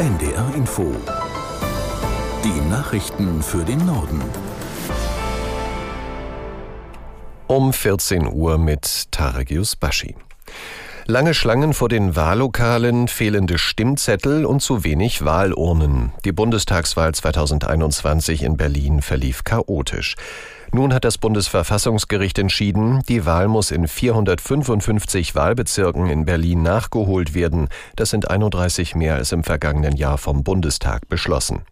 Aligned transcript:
NDR 0.00 0.54
Info. 0.56 0.96
Die 2.42 2.70
Nachrichten 2.70 3.42
für 3.42 3.62
den 3.64 3.84
Norden. 3.84 4.22
Um 7.46 7.74
14 7.74 8.26
Uhr 8.26 8.56
mit 8.56 9.12
Tarek 9.12 9.50
Yusbashi. 9.50 10.16
Lange 11.04 11.34
Schlangen 11.34 11.74
vor 11.74 11.90
den 11.90 12.16
Wahllokalen, 12.16 13.08
fehlende 13.08 13.58
Stimmzettel 13.58 14.46
und 14.46 14.60
zu 14.60 14.84
wenig 14.84 15.22
Wahlurnen. 15.26 16.12
Die 16.24 16.32
Bundestagswahl 16.32 17.12
2021 17.12 18.42
in 18.42 18.56
Berlin 18.56 19.02
verlief 19.02 19.44
chaotisch. 19.44 20.14
Nun 20.72 20.94
hat 20.94 21.04
das 21.04 21.18
Bundesverfassungsgericht 21.18 22.38
entschieden, 22.38 23.02
die 23.08 23.26
Wahl 23.26 23.48
muss 23.48 23.72
in 23.72 23.88
455 23.88 25.34
Wahlbezirken 25.34 26.06
in 26.06 26.24
Berlin 26.24 26.62
nachgeholt 26.62 27.34
werden. 27.34 27.68
Das 27.96 28.10
sind 28.10 28.30
31 28.30 28.94
mehr 28.94 29.16
als 29.16 29.32
im 29.32 29.42
vergangenen 29.42 29.96
Jahr 29.96 30.16
vom 30.16 30.44
Bundestag 30.44 31.08
beschlossen. 31.08 31.62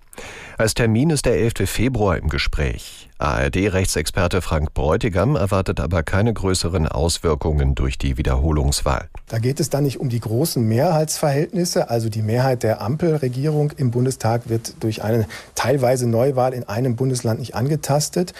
Als 0.56 0.74
Termin 0.74 1.10
ist 1.10 1.26
der 1.26 1.36
11. 1.36 1.70
Februar 1.70 2.16
im 2.16 2.28
Gespräch. 2.28 3.08
ARD-Rechtsexperte 3.18 4.42
Frank 4.42 4.74
Bräutigam 4.74 5.36
erwartet 5.36 5.80
aber 5.80 6.02
keine 6.02 6.32
größeren 6.32 6.88
Auswirkungen 6.88 7.74
durch 7.74 7.98
die 7.98 8.16
Wiederholungswahl. 8.16 9.08
Da 9.28 9.38
geht 9.38 9.60
es 9.60 9.70
dann 9.70 9.84
nicht 9.84 9.98
um 10.00 10.08
die 10.08 10.20
großen 10.20 10.62
Mehrheitsverhältnisse. 10.62 11.90
Also 11.90 12.08
die 12.08 12.22
Mehrheit 12.22 12.62
der 12.62 12.80
Ampelregierung 12.80 13.72
im 13.76 13.90
Bundestag 13.90 14.48
wird 14.48 14.74
durch 14.80 15.02
eine 15.02 15.26
teilweise 15.54 16.08
Neuwahl 16.08 16.52
in 16.52 16.64
einem 16.68 16.96
Bundesland 16.96 17.40
nicht 17.40 17.54
angetastet. 17.54 18.34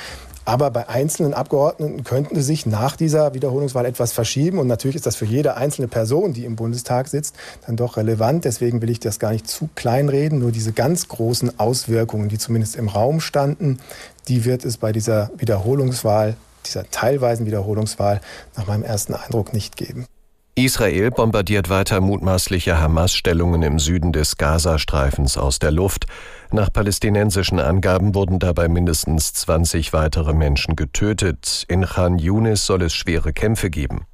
Aber 0.48 0.70
bei 0.70 0.88
einzelnen 0.88 1.34
Abgeordneten 1.34 2.04
könnten 2.04 2.40
sich 2.40 2.64
nach 2.64 2.96
dieser 2.96 3.34
Wiederholungswahl 3.34 3.84
etwas 3.84 4.12
verschieben. 4.12 4.58
Und 4.58 4.66
natürlich 4.66 4.96
ist 4.96 5.04
das 5.04 5.14
für 5.14 5.26
jede 5.26 5.58
einzelne 5.58 5.88
Person, 5.88 6.32
die 6.32 6.46
im 6.46 6.56
Bundestag 6.56 7.08
sitzt, 7.08 7.36
dann 7.66 7.76
doch 7.76 7.98
relevant. 7.98 8.46
Deswegen 8.46 8.80
will 8.80 8.88
ich 8.88 8.98
das 8.98 9.18
gar 9.18 9.32
nicht 9.32 9.46
zu 9.46 9.68
kleinreden. 9.74 10.38
Nur 10.38 10.50
diese 10.50 10.72
ganz 10.72 11.06
großen 11.08 11.60
Auswirkungen, 11.60 12.30
die 12.30 12.38
zumindest 12.38 12.76
im 12.76 12.88
Raum 12.88 13.20
standen, 13.20 13.78
die 14.28 14.46
wird 14.46 14.64
es 14.64 14.78
bei 14.78 14.90
dieser 14.90 15.30
Wiederholungswahl, 15.36 16.34
dieser 16.64 16.90
teilweisen 16.90 17.44
Wiederholungswahl 17.44 18.22
nach 18.56 18.66
meinem 18.66 18.84
ersten 18.84 19.12
Eindruck 19.12 19.52
nicht 19.52 19.76
geben. 19.76 20.06
Israel 20.64 21.12
bombardiert 21.12 21.70
weiter 21.70 22.00
mutmaßliche 22.00 22.80
Hamas-Stellungen 22.80 23.62
im 23.62 23.78
Süden 23.78 24.12
des 24.12 24.38
Gazastreifens 24.38 25.38
aus 25.38 25.60
der 25.60 25.70
Luft. 25.70 26.06
Nach 26.50 26.72
palästinensischen 26.72 27.60
Angaben 27.60 28.12
wurden 28.14 28.40
dabei 28.40 28.66
mindestens 28.66 29.32
20 29.34 29.92
weitere 29.92 30.32
Menschen 30.32 30.74
getötet. 30.74 31.64
In 31.68 31.84
Khan 31.84 32.18
Yunis 32.18 32.66
soll 32.66 32.82
es 32.82 32.92
schwere 32.92 33.32
Kämpfe 33.32 33.70
geben. 33.70 34.06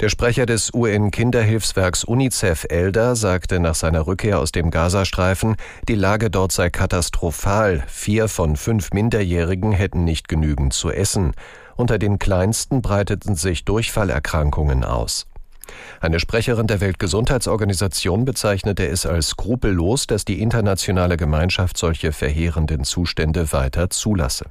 Der 0.00 0.08
Sprecher 0.08 0.46
des 0.46 0.72
UN-Kinderhilfswerks 0.72 2.04
UNICEF 2.04 2.64
Elder 2.70 3.14
sagte 3.14 3.60
nach 3.60 3.74
seiner 3.74 4.06
Rückkehr 4.06 4.38
aus 4.38 4.52
dem 4.52 4.70
Gazastreifen, 4.70 5.56
die 5.88 5.94
Lage 5.94 6.30
dort 6.30 6.52
sei 6.52 6.70
katastrophal. 6.70 7.84
Vier 7.86 8.28
von 8.28 8.56
fünf 8.56 8.92
Minderjährigen 8.92 9.72
hätten 9.72 10.04
nicht 10.04 10.26
genügend 10.26 10.72
zu 10.72 10.90
essen. 10.90 11.32
Unter 11.76 11.98
den 11.98 12.18
Kleinsten 12.18 12.80
breiteten 12.80 13.34
sich 13.34 13.66
Durchfallerkrankungen 13.66 14.84
aus. 14.84 15.26
Eine 16.00 16.20
Sprecherin 16.20 16.66
der 16.66 16.80
Weltgesundheitsorganisation 16.80 18.24
bezeichnete 18.24 18.86
es 18.86 19.06
als 19.06 19.28
skrupellos, 19.28 20.06
dass 20.06 20.24
die 20.24 20.40
internationale 20.40 21.16
Gemeinschaft 21.16 21.76
solche 21.76 22.12
verheerenden 22.12 22.84
Zustände 22.84 23.52
weiter 23.52 23.90
zulasse. 23.90 24.46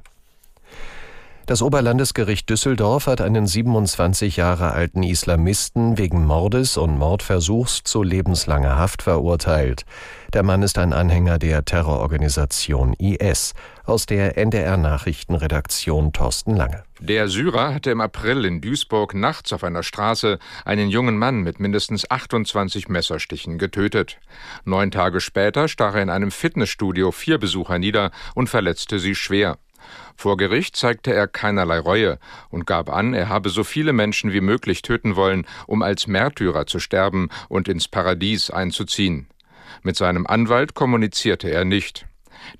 Das 1.50 1.62
Oberlandesgericht 1.62 2.48
Düsseldorf 2.48 3.08
hat 3.08 3.20
einen 3.20 3.44
27 3.44 4.36
Jahre 4.36 4.70
alten 4.70 5.02
Islamisten 5.02 5.98
wegen 5.98 6.24
Mordes 6.24 6.76
und 6.76 6.96
Mordversuchs 6.96 7.82
zu 7.82 8.04
lebenslanger 8.04 8.76
Haft 8.76 9.02
verurteilt. 9.02 9.84
Der 10.32 10.44
Mann 10.44 10.62
ist 10.62 10.78
ein 10.78 10.92
Anhänger 10.92 11.40
der 11.40 11.64
Terrororganisation 11.64 12.92
IS. 12.92 13.54
Aus 13.84 14.06
der 14.06 14.38
NDR 14.38 14.76
Nachrichtenredaktion 14.76 16.12
Thorsten 16.12 16.54
Lange. 16.54 16.84
Der 17.00 17.26
Syrer 17.26 17.74
hatte 17.74 17.90
im 17.90 18.00
April 18.00 18.44
in 18.44 18.60
Duisburg 18.60 19.14
nachts 19.14 19.52
auf 19.52 19.64
einer 19.64 19.82
Straße 19.82 20.38
einen 20.64 20.88
jungen 20.88 21.18
Mann 21.18 21.40
mit 21.40 21.58
mindestens 21.58 22.08
28 22.08 22.88
Messerstichen 22.88 23.58
getötet. 23.58 24.20
Neun 24.64 24.92
Tage 24.92 25.20
später 25.20 25.66
stach 25.66 25.96
er 25.96 26.02
in 26.02 26.10
einem 26.10 26.30
Fitnessstudio 26.30 27.10
vier 27.10 27.38
Besucher 27.38 27.80
nieder 27.80 28.12
und 28.36 28.48
verletzte 28.48 29.00
sie 29.00 29.16
schwer. 29.16 29.58
Vor 30.16 30.36
Gericht 30.36 30.76
zeigte 30.76 31.12
er 31.12 31.26
keinerlei 31.26 31.78
Reue 31.78 32.18
und 32.50 32.66
gab 32.66 32.90
an, 32.90 33.14
er 33.14 33.28
habe 33.28 33.48
so 33.48 33.64
viele 33.64 33.92
Menschen 33.92 34.32
wie 34.32 34.40
möglich 34.40 34.82
töten 34.82 35.16
wollen, 35.16 35.46
um 35.66 35.82
als 35.82 36.06
Märtyrer 36.06 36.66
zu 36.66 36.78
sterben 36.78 37.28
und 37.48 37.68
ins 37.68 37.88
Paradies 37.88 38.50
einzuziehen. 38.50 39.28
Mit 39.82 39.96
seinem 39.96 40.26
Anwalt 40.26 40.74
kommunizierte 40.74 41.50
er 41.50 41.64
nicht. 41.64 42.06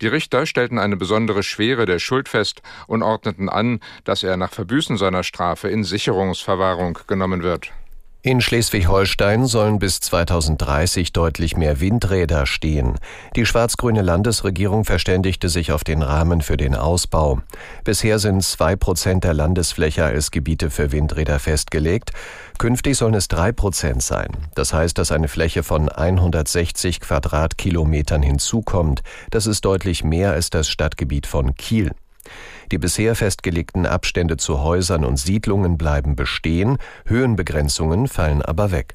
Die 0.00 0.08
Richter 0.08 0.46
stellten 0.46 0.78
eine 0.78 0.96
besondere 0.96 1.42
Schwere 1.42 1.86
der 1.86 1.98
Schuld 1.98 2.28
fest 2.28 2.62
und 2.86 3.02
ordneten 3.02 3.48
an, 3.48 3.80
dass 4.04 4.22
er 4.22 4.36
nach 4.36 4.52
Verbüßen 4.52 4.96
seiner 4.96 5.24
Strafe 5.24 5.68
in 5.68 5.84
Sicherungsverwahrung 5.84 6.98
genommen 7.06 7.42
wird. 7.42 7.72
In 8.22 8.42
Schleswig-Holstein 8.42 9.46
sollen 9.46 9.78
bis 9.78 9.98
2030 10.00 11.14
deutlich 11.14 11.56
mehr 11.56 11.80
Windräder 11.80 12.44
stehen. 12.44 12.98
Die 13.34 13.46
schwarz-grüne 13.46 14.02
Landesregierung 14.02 14.84
verständigte 14.84 15.48
sich 15.48 15.72
auf 15.72 15.84
den 15.84 16.02
Rahmen 16.02 16.42
für 16.42 16.58
den 16.58 16.74
Ausbau. 16.74 17.40
Bisher 17.82 18.18
sind 18.18 18.44
zwei 18.44 18.76
Prozent 18.76 19.24
der 19.24 19.32
Landesfläche 19.32 20.04
als 20.04 20.30
Gebiete 20.30 20.68
für 20.68 20.92
Windräder 20.92 21.38
festgelegt. 21.38 22.10
Künftig 22.58 22.98
sollen 22.98 23.14
es 23.14 23.28
drei 23.28 23.52
Prozent 23.52 24.02
sein. 24.02 24.28
Das 24.54 24.74
heißt, 24.74 24.98
dass 24.98 25.12
eine 25.12 25.28
Fläche 25.28 25.62
von 25.62 25.88
160 25.88 27.00
Quadratkilometern 27.00 28.20
hinzukommt. 28.20 29.00
Das 29.30 29.46
ist 29.46 29.64
deutlich 29.64 30.04
mehr 30.04 30.32
als 30.32 30.50
das 30.50 30.68
Stadtgebiet 30.68 31.26
von 31.26 31.54
Kiel. 31.54 31.92
Die 32.70 32.78
bisher 32.78 33.14
festgelegten 33.14 33.86
Abstände 33.86 34.36
zu 34.36 34.62
Häusern 34.62 35.04
und 35.04 35.16
Siedlungen 35.18 35.76
bleiben 35.78 36.16
bestehen, 36.16 36.78
Höhenbegrenzungen 37.06 38.08
fallen 38.08 38.42
aber 38.42 38.70
weg. 38.70 38.94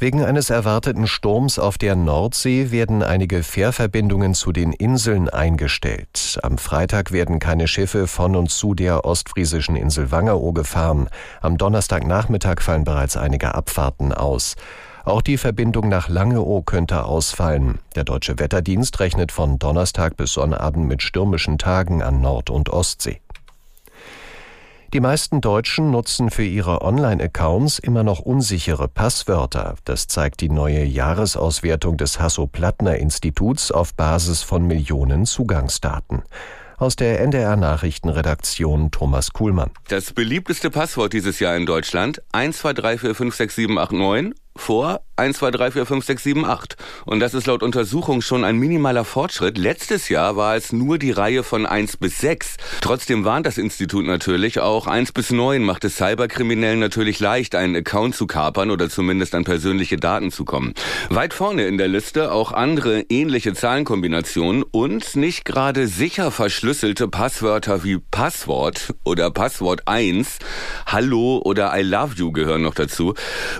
Wegen 0.00 0.24
eines 0.24 0.48
erwarteten 0.48 1.06
Sturms 1.06 1.58
auf 1.58 1.76
der 1.76 1.94
Nordsee 1.94 2.70
werden 2.70 3.02
einige 3.02 3.42
Fährverbindungen 3.42 4.32
zu 4.32 4.50
den 4.50 4.72
Inseln 4.72 5.28
eingestellt. 5.28 6.38
Am 6.42 6.56
Freitag 6.56 7.12
werden 7.12 7.38
keine 7.38 7.68
Schiffe 7.68 8.06
von 8.06 8.34
und 8.34 8.50
zu 8.50 8.72
der 8.74 9.04
ostfriesischen 9.04 9.76
Insel 9.76 10.10
Wangerooh 10.10 10.54
gefahren. 10.54 11.10
Am 11.42 11.58
Donnerstagnachmittag 11.58 12.62
fallen 12.62 12.84
bereits 12.84 13.18
einige 13.18 13.54
Abfahrten 13.54 14.14
aus. 14.14 14.56
Auch 15.04 15.22
die 15.22 15.38
Verbindung 15.38 15.88
nach 15.88 16.08
Langeoh 16.08 16.62
könnte 16.62 17.04
ausfallen. 17.04 17.78
Der 17.94 18.04
deutsche 18.04 18.38
Wetterdienst 18.38 19.00
rechnet 19.00 19.32
von 19.32 19.58
Donnerstag 19.58 20.16
bis 20.16 20.34
Sonnabend 20.34 20.86
mit 20.86 21.02
stürmischen 21.02 21.58
Tagen 21.58 22.02
an 22.02 22.20
Nord- 22.20 22.50
und 22.50 22.70
Ostsee. 22.70 23.20
Die 24.92 25.00
meisten 25.00 25.40
Deutschen 25.40 25.92
nutzen 25.92 26.30
für 26.30 26.42
ihre 26.42 26.82
Online-Accounts 26.82 27.78
immer 27.78 28.02
noch 28.02 28.18
unsichere 28.18 28.88
Passwörter. 28.88 29.76
Das 29.84 30.08
zeigt 30.08 30.40
die 30.40 30.48
neue 30.48 30.82
Jahresauswertung 30.82 31.96
des 31.96 32.18
Hasso-Plattner-Instituts 32.18 33.70
auf 33.70 33.94
Basis 33.94 34.42
von 34.42 34.66
Millionen 34.66 35.26
Zugangsdaten. 35.26 36.24
Aus 36.76 36.96
der 36.96 37.20
NDR 37.20 37.54
Nachrichtenredaktion 37.54 38.90
Thomas 38.90 39.32
Kuhlmann. 39.32 39.70
Das 39.88 40.12
beliebteste 40.12 40.70
Passwort 40.70 41.12
dieses 41.12 41.38
Jahr 41.38 41.54
in 41.54 41.66
Deutschland 41.66 42.20
123456789 42.32 44.32
vor 44.56 45.00
1, 45.16 45.36
2, 45.36 45.50
3, 45.50 45.70
4, 45.72 45.86
5, 45.86 46.04
6, 46.04 46.22
7, 46.22 46.44
8. 46.46 46.76
Und 47.04 47.20
das 47.20 47.34
ist 47.34 47.46
laut 47.46 47.62
Untersuchung 47.62 48.22
schon 48.22 48.42
ein 48.42 48.56
minimaler 48.56 49.04
Fortschritt. 49.04 49.58
Letztes 49.58 50.08
Jahr 50.08 50.36
war 50.36 50.56
es 50.56 50.72
nur 50.72 50.96
die 50.98 51.10
Reihe 51.10 51.42
von 51.42 51.66
1 51.66 51.98
bis 51.98 52.20
6. 52.20 52.56
Trotzdem 52.80 53.24
warnt 53.26 53.44
das 53.44 53.58
Institut 53.58 54.06
natürlich, 54.06 54.60
auch 54.60 54.86
1 54.86 55.12
bis 55.12 55.30
9 55.30 55.62
macht 55.62 55.84
es 55.84 55.96
Cyberkriminellen 55.96 56.80
natürlich 56.80 57.20
leicht, 57.20 57.54
einen 57.54 57.76
Account 57.76 58.14
zu 58.14 58.26
kapern 58.26 58.70
oder 58.70 58.88
zumindest 58.88 59.34
an 59.34 59.44
persönliche 59.44 59.98
Daten 59.98 60.30
zu 60.30 60.46
kommen. 60.46 60.72
Weit 61.10 61.34
vorne 61.34 61.66
in 61.66 61.76
der 61.76 61.88
Liste 61.88 62.32
auch 62.32 62.52
andere 62.52 63.02
ähnliche 63.10 63.52
Zahlenkombinationen 63.52 64.62
und 64.62 65.16
nicht 65.16 65.44
gerade 65.44 65.86
sicher 65.86 66.30
verschlüsselte 66.30 67.08
Passwörter 67.08 67.84
wie 67.84 67.98
Passwort 67.98 68.94
oder 69.04 69.30
Passwort 69.30 69.82
1, 69.86 70.38
Hallo 70.86 71.42
oder 71.44 71.78
I 71.78 71.82
love 71.82 72.14
you 72.16 72.32
gehören 72.32 72.62
noch 72.62 72.74
dazu. 72.74 73.12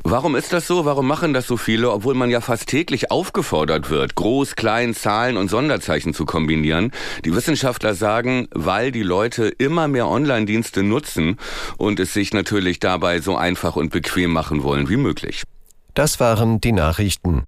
Warum 0.05 0.37
ist 0.37 0.55
das 0.55 0.67
so? 0.67 0.80
Warum 0.85 1.06
machen 1.06 1.35
das 1.35 1.47
so 1.47 1.56
viele, 1.56 1.91
obwohl 1.91 2.15
man 2.15 2.31
ja 2.31 2.41
fast 2.41 2.69
täglich 2.69 3.11
aufgefordert 3.11 3.91
wird, 3.91 4.15
Groß-, 4.15 4.55
Klein-, 4.55 4.94
Zahlen 4.94 5.37
und 5.37 5.50
Sonderzeichen 5.50 6.15
zu 6.15 6.25
kombinieren? 6.25 6.93
Die 7.25 7.35
Wissenschaftler 7.35 7.94
sagen, 7.94 8.49
weil 8.53 8.91
die 8.91 9.03
Leute 9.03 9.49
immer 9.49 9.88
mehr 9.88 10.09
Online-Dienste 10.09 10.82
nutzen 10.82 11.37
und 11.77 12.00
es 12.00 12.15
sich 12.15 12.32
natürlich 12.32 12.81
dabei 12.81 13.21
so 13.21 13.37
einfach 13.37 13.77
und 13.77 13.91
bequem 13.91 14.32
machen 14.32 14.62
wollen 14.62 14.88
wie 14.88 14.97
möglich. 14.97 15.43
Das 15.94 16.21
waren 16.21 16.61
die 16.61 16.73
Nachrichten. 16.73 17.44